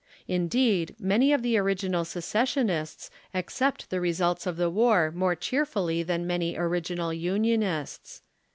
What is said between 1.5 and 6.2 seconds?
original secessionists accept the results of the war more cheerfully